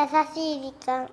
[0.00, 1.10] 優しい時間。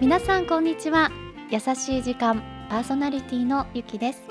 [0.00, 1.10] 皆さんこんにちは。
[1.50, 4.22] 優しい時間パーソナリティのゆきです。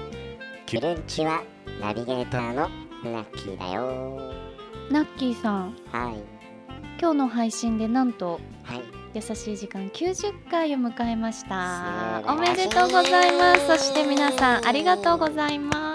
[0.65, 1.43] キルンチは。
[1.81, 2.69] ナビゲーターの
[3.03, 4.21] ナッキーだよ。
[4.89, 5.75] ナッキーさん。
[5.91, 6.23] はい。
[7.01, 8.81] 今日の配信でなんとはい。
[9.13, 12.23] 優しい時間90回を迎えました。
[12.25, 13.67] おめでとうございます。
[13.67, 15.88] そして皆さんありがとうございます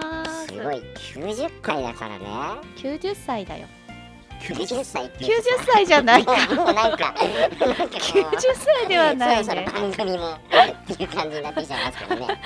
[0.54, 0.82] すごい。
[0.94, 2.26] 90回だからね。
[2.76, 3.66] 90歳だよ。
[4.40, 5.06] 90歳。
[5.06, 5.30] って90
[5.66, 6.24] 歳じゃない。
[6.24, 9.66] かもうなんかなんかこう90歳ではないね。
[9.72, 12.40] 番組もっていう感じになってきちゃいますけどね。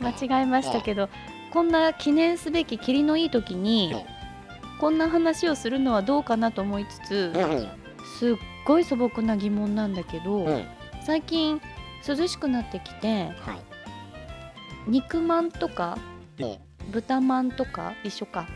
[0.28, 1.08] 間違えましたけど
[1.52, 4.06] こんな記念すべき霧のいい時にね
[4.80, 7.70] こんな話をするのはどうかなと思いつつ何よ
[8.18, 10.44] すっごい素朴な疑問なんだけど、うん。
[10.46, 11.60] はい最近
[12.06, 13.30] 涼しくなってきて
[14.86, 15.98] 肉まんとか
[16.36, 18.46] で豚まんとか一緒か。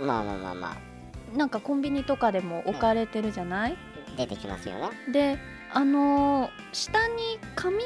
[0.00, 1.36] まあまあまあまあ。
[1.36, 3.76] なんかコンビニとかでも置かれてるじゃない、
[4.16, 4.90] 出てきますよね。
[5.12, 5.38] で
[5.72, 7.76] あのー下に紙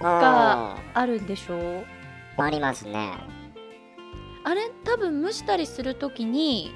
[0.00, 1.58] ああるでしょ？
[1.58, 1.84] ー
[2.36, 3.12] ありますね。
[4.44, 6.72] あれ多分蒸したりする時に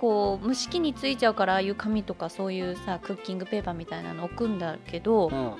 [0.00, 5.54] こう蒸し器についちゃうからああいう紙とかそういうさクッキングペーパーみたいなの置くんだけど、うん。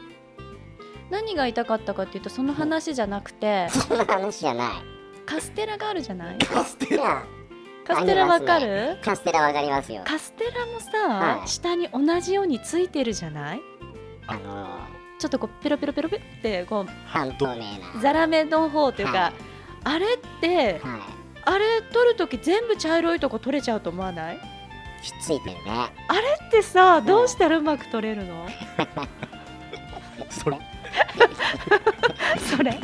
[1.10, 4.68] 何が痛かったかっていうとその話じゃなくて そんな話じゃない
[5.30, 6.38] カステラがあるじゃない？
[6.38, 7.24] カステラ。
[7.86, 10.02] カステラわかる、カステラわかりますよ。
[10.04, 11.48] カステラもさ、はい。
[11.48, 13.60] 下に同じようについてるじゃない？
[14.26, 14.68] あの
[15.20, 19.32] ちょっとこうペロペロペロペロってこう半透明なザラメの方というか、はい
[19.82, 21.00] あれっては
[21.44, 24.38] あれ取る時全部茶色いとこ取れちゃうと思わないい
[25.00, 28.46] ひっついてるねあれってさどうしたらうまく取れるの、
[30.28, 30.58] それ
[32.38, 32.78] それ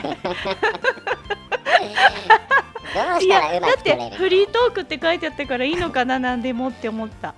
[1.78, 7.34] いしたらうまやだってく取れるフリートークって書いてあったからいいのかななんでもって思った。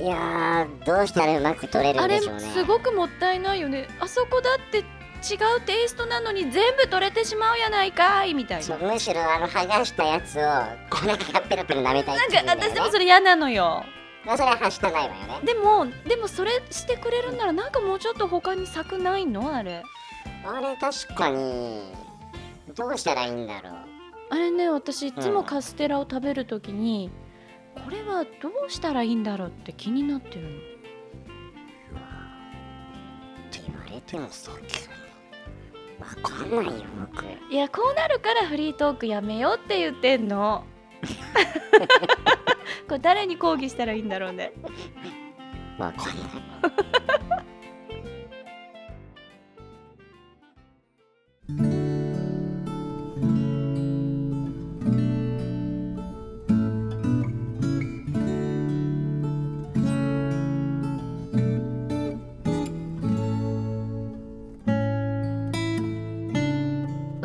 [0.00, 3.88] いやーどうしたらうまく取れるあれんでしょうねすごくもったいないよね。
[4.00, 8.76] あそこだって違うテイストなのに全部取れてしまうやないかいみたいな。
[8.76, 10.40] むしろあの剥がしたやつを
[10.90, 13.84] こうなんかペロペロ舐めたいなんか私でもそれ嫌なのよ
[14.24, 19.84] まあそれははしたないわよねでもでもそれしてくれるんならなんかもうちょっと他に策ないのあれ
[20.44, 21.92] あれ確かに
[22.74, 23.74] どうしたらいいんだろう。
[24.30, 25.34] あれね私いつうん。
[25.34, 27.10] もカステラを食べるときに、
[27.74, 28.30] これはど
[28.66, 30.48] うしたらいいんだろうって気になってるの。
[30.48, 30.50] っ
[33.50, 34.58] て言われてもさわ
[36.22, 36.72] かんないよ
[37.12, 37.24] 僕。
[37.50, 40.64] いやこうなるからフリートークやめようって言ってんの。
[42.88, 44.52] これ誰に抗議したらいいんだろうね。
[45.78, 47.41] わかんない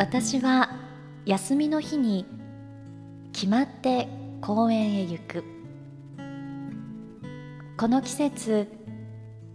[0.10, 0.70] 私は
[1.26, 2.26] 休みの日に
[3.34, 4.08] 決まって
[4.40, 5.44] 公園へ行く。
[7.78, 8.68] この季節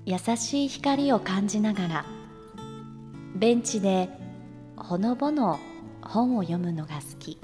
[0.05, 2.07] 優しい光を感じながら
[3.35, 4.11] ベンチで
[4.77, 5.59] ほのぼの
[6.03, 7.41] 本を読むのが好き。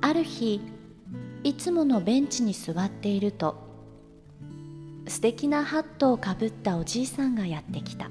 [0.00, 0.60] ある日
[1.44, 3.56] いつものベンチに座っていると
[5.06, 8.10] 素敵なハットをかぶったおじいさんがやってきた。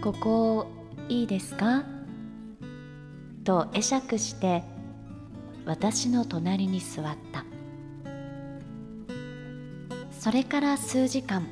[0.00, 0.66] ここ
[1.08, 1.84] いいですか？
[3.44, 4.62] と会釈して
[5.66, 7.44] 私の隣に座った。
[10.12, 11.46] それから数時間。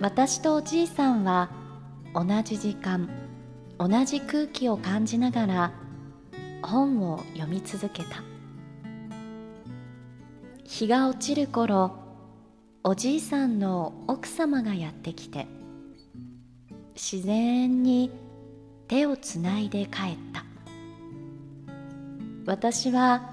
[0.00, 1.50] 私とおじいさんは
[2.14, 3.08] 同じ時間
[3.78, 5.72] 同じ空気を感じながら
[6.62, 8.22] 本を読み続けた。
[10.64, 11.92] 日が落ちる頃
[12.84, 15.46] おじいさんの奥様がやってきて
[16.94, 18.10] 自然に
[18.88, 20.44] 手をつないで帰った。
[22.46, 23.32] 私は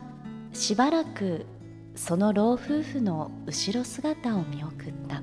[0.53, 1.45] しばらく
[1.95, 5.21] その老夫婦の後ろ姿を見送った。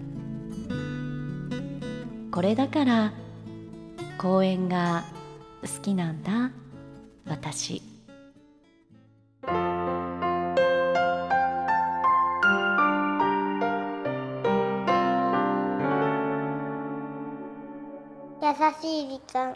[2.33, 3.13] これだから
[4.19, 5.05] 公園が
[5.63, 6.51] 好きなんだ
[7.27, 7.94] 私。
[18.81, 19.55] しい時間。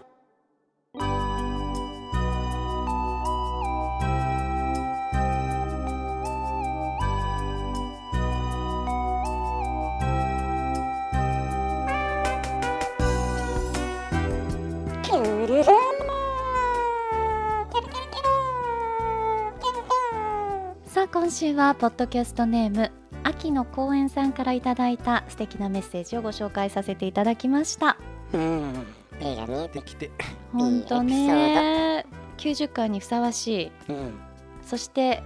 [20.86, 22.90] さあ今週はポッドキャストネーム
[23.22, 27.98] 秋の公園さんからいただいた素敵なメッセージをご紹介させていただきました。
[28.32, 28.86] うん。
[29.20, 30.10] 映画見えてきて。
[30.52, 32.04] 本当ね
[32.36, 33.92] 90回にふさわしい。
[33.92, 34.18] うん。
[34.62, 35.22] そして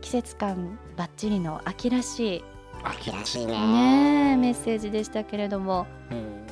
[0.00, 2.44] 季節感バッチリの秋らし
[2.82, 5.86] 秋らしいいねねメッセージでしたけれども。
[6.10, 6.46] うん。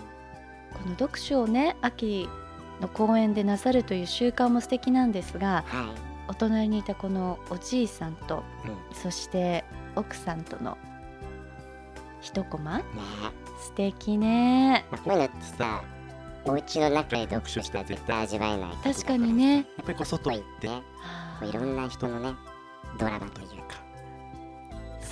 [0.72, 2.28] この読書をね秋
[2.80, 5.94] の公園でなさるという習慣も素敵なんですがは
[6.28, 8.94] お隣にいたこのおじいさんというん。
[8.94, 9.64] そして
[9.96, 10.78] 奥さんとの
[12.20, 12.78] 一コマ。
[12.78, 12.84] ね
[13.60, 14.84] 素敵ね。
[14.90, 15.82] まあこういうのってさ
[16.44, 19.56] お家の中で読書したら絶対味わえない確かにね。
[19.56, 20.74] やっぱりこう外行ってこ
[21.42, 22.32] ういろんな人のね
[22.98, 23.80] ドラマというか。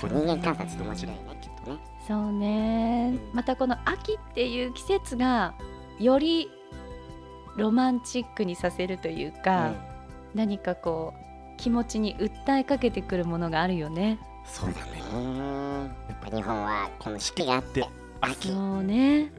[0.00, 1.78] こう人間観察って面白いねきっとね。
[2.06, 3.10] そうね。
[3.14, 3.34] うん。
[3.34, 5.54] またこの秋っていう季節が
[5.98, 6.48] より
[7.56, 9.72] ロマンチックにさせるというか、
[10.34, 14.20] 何かこう気持ちに訴えかけてくるものがあるよね。
[14.44, 15.90] そうだね
[16.30, 17.86] ぱ日本はこの四季があって
[18.20, 18.48] 秋。
[18.48, 19.24] そうね。
[19.24, 19.30] ね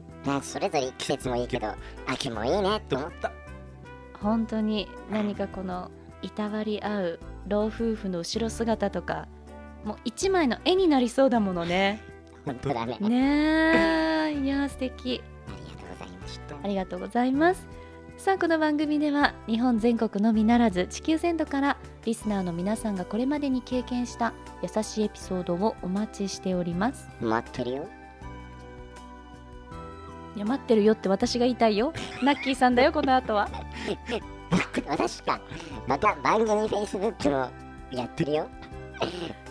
[0.42, 1.74] それぞれ季節もいいけど
[2.06, 3.32] 秋もいいねって思った
[4.20, 5.90] 本当に何かこの
[6.20, 9.28] いたわり合う老夫婦の後ろ姿とか
[9.84, 12.00] もう一枚の絵になりそうだものね。
[12.44, 12.98] 本当だね。
[13.00, 14.40] ねえ。
[14.40, 15.22] いや素敵。
[15.48, 16.56] ありがとうございました。
[16.62, 17.66] ありがとうございます。
[18.18, 24.32] さあこの番組では日本全国のみならず地球全土からリスナーの皆さんがこれまでに経験した
[24.62, 27.08] 優しいエピソードをお待ちしております。
[27.20, 27.88] 待ってるよ。
[30.36, 31.92] いや待ってるよって私が言いたいよ。
[32.22, 33.48] ナッキーさんだよ この後は。
[34.88, 35.40] 私か。
[35.86, 37.50] また番組 Facebook も
[37.90, 38.48] やってるよ。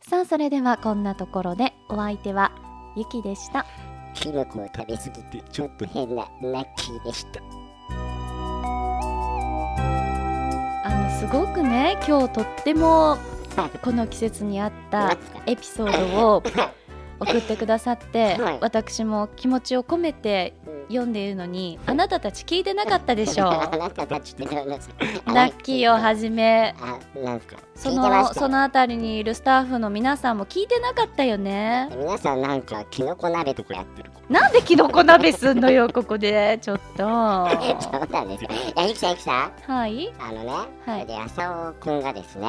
[0.00, 2.52] さあそれではこんなところでお相手は
[2.96, 3.66] ゆきでした。
[4.14, 7.40] キノコを食べ過ぎてちょっと変なラッキーでした。
[10.82, 13.18] あのすごくね今日とっても
[13.82, 16.42] この季節に合ったエピソードを
[17.20, 18.58] 送ってくださって、はい。
[18.60, 20.54] 私も気持ちを込めて
[20.88, 24.88] 読んでいるのにあなたたち聞いてなかったでしょ あなたたちって何です。
[24.88, 24.94] か
[25.32, 26.74] ラッキーをはじめ
[27.74, 31.88] そのその辺りにいるスタッフの皆さんも聞いてなかったよね。
[31.96, 37.02] 皆さんなんかキノコ鍋とかやってるなんでキノコ鍋すんのよ ここでちょっと。
[37.02, 38.44] そうなんです。
[38.44, 39.72] よいやゆきさんゆきさん。
[39.72, 40.12] はい。
[40.18, 40.52] あのね、
[40.86, 41.06] はい。
[41.06, 42.48] で浅尾くんがですね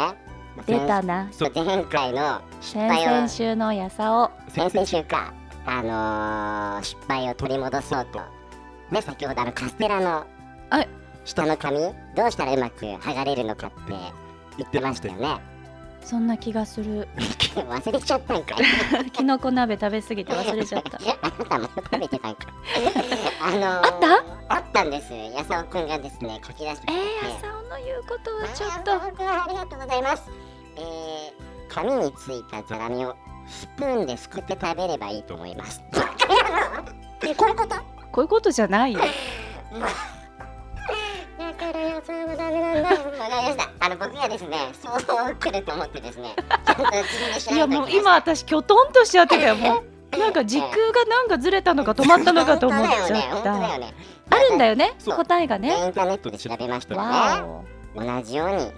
[0.66, 1.30] 出たな。
[1.40, 5.34] 前回の失先敗を々週のやさお先々週か。
[5.66, 8.20] あのー、失敗を取り戻そうと。
[8.90, 10.26] ね先ほどあのカステラの
[10.70, 10.88] はい。
[11.24, 11.78] 下の紙
[12.16, 13.94] どうしたらうまく剥がれるのかって
[14.58, 15.40] 言ってましたよね。
[16.04, 17.08] そんな気がする。
[17.54, 19.12] 忘れちゃったんかい。
[19.12, 20.98] キノコ鍋食べ過ぎて忘れちゃった。
[21.22, 22.48] あなたも食べてたんか。
[23.40, 24.00] あのー、あっ
[24.50, 24.56] た？
[24.56, 25.14] あったんです。
[25.14, 28.94] やさおくんがですね書き出してくえー、やさおの言うことはちょっと。
[28.94, 30.24] ありがとうございます。
[30.78, 31.34] えー、
[31.70, 33.16] 紙についたザラメを
[33.48, 35.82] スプーンですくって食べればいいと思います。
[37.24, 37.76] え、こういうこと？
[38.12, 39.00] こういうことじゃないよ。
[39.00, 39.06] だ
[41.54, 41.90] から
[42.28, 42.90] もダメなんだ。
[42.90, 43.70] わかりました。
[43.80, 46.36] あの僕がですね、そう来ると思ってですね、
[46.66, 50.18] ちゃんと自分でしないといやもう今私きょとんとしちゃってたよもう。
[50.18, 53.54] なんか時空がなんかずれたのか止まったのかと思っちゃった。
[53.56, 54.94] あるんだよね。
[55.00, 55.16] そう。
[55.16, 55.86] 答えがね。
[55.86, 57.42] インターネットで調べましたね、
[57.96, 58.04] お。
[58.04, 58.72] 同じように、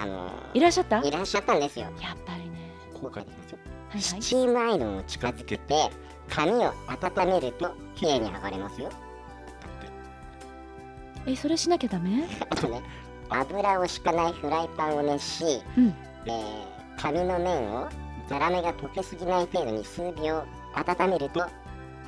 [0.00, 0.96] あのいらっしゃった？
[0.96, 1.86] やっいらっしゃったんですよ。
[2.26, 3.58] ぱりねこう書いてますよ。
[3.88, 3.92] はい？
[3.92, 5.90] はいスチームアイロンを近づけて
[6.28, 8.88] 髪を温めると綺麗に剥がれますよ。
[11.26, 12.24] えそれしなきゃダメ？
[12.50, 12.82] あとね
[13.28, 15.94] 油を敷かないフライパンを熱し、うん
[16.26, 17.88] えー紙の面を
[18.28, 21.40] ザラメが溶けすぎない程度に数秒温めると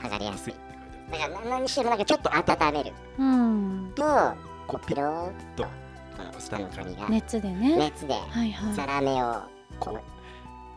[0.02, 0.54] 剥がれやすい。
[1.10, 4.02] だから何にしてもなんかちょっと温めるうんと
[4.66, 5.64] こうピローっと
[6.38, 7.76] 下の紙が熱でね。
[7.76, 9.42] 熱ではいはザラメを
[9.80, 9.98] こ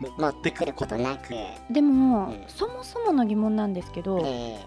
[0.01, 1.33] う持ってくることなく、
[1.71, 2.43] でも、うん。
[2.47, 4.57] そもそもの疑問なんですけど、ー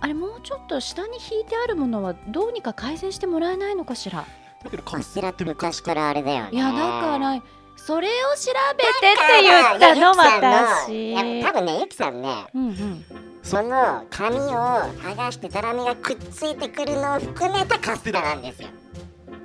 [0.00, 4.24] あれもうちょっと下に引いてあるものはどうにか改善してもらえないのかしら？
[4.64, 6.50] だけどカステラって昔からあれだよね。
[6.52, 7.42] いやだから
[7.76, 11.42] それを調べてって言ったの私。
[11.44, 13.04] 多分ねゆきさんねうんうん。
[13.42, 18.68] その紙を剥がしてザラメがくっついてくるのを含めたカステラなんですよ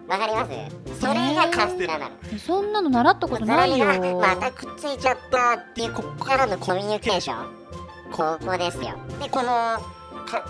[0.07, 0.51] わかります？
[1.01, 3.85] それがカステラなの、そんなの習ったことないよ。
[3.85, 7.47] またくっついちゃったっていうここからのコミュニケーション。
[8.11, 8.95] ここですよ。
[9.21, 9.45] でこの
[10.25, 10.43] か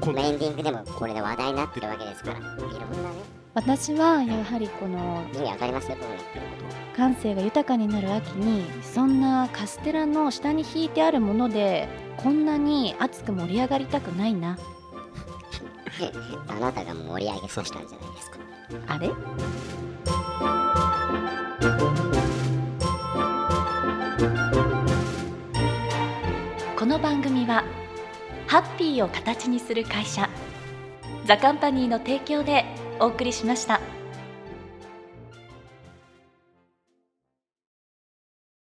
[0.00, 2.38] こエンディングでもこれで話題になってるわけですから。
[2.38, 2.80] いろんなね。
[3.52, 5.90] 私はやはりこの意味わかります？
[5.90, 14.56] よ僕の言ってるこ感性が豊かになる秋にそんなカステラの下に引いてあるものでこんなに熱く盛り上がりたくないな。
[14.56, 14.62] と
[16.48, 18.38] あなたが盛り上げさせたんじゃないですか
[18.88, 19.10] あれ？
[26.78, 27.64] この番組は
[28.46, 30.28] ハッピーを形にする会社
[31.26, 32.64] ザカンパニーの提供で
[32.98, 33.80] お送りしました。